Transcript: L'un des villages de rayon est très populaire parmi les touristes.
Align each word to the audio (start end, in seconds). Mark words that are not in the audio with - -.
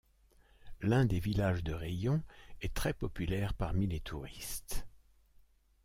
L'un 0.81 1.05
des 1.05 1.19
villages 1.19 1.63
de 1.63 1.73
rayon 1.73 2.23
est 2.61 2.73
très 2.73 2.91
populaire 2.91 3.53
parmi 3.53 3.85
les 3.85 3.99
touristes. 3.99 4.87